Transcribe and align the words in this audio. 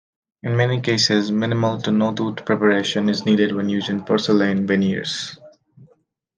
In 0.41 0.57
many 0.57 0.81
cases, 0.81 1.31
minimal 1.31 1.79
to 1.81 1.91
no 1.91 2.11
tooth 2.11 2.43
preparation 2.43 3.07
is 3.07 3.23
needed 3.23 3.53
when 3.53 3.69
using 3.69 4.03
porcelain 4.03 4.65
veneers. 4.65 5.37